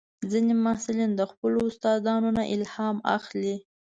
[0.31, 3.55] ځینې محصلین د خپلو استادانو نه الهام اخلي.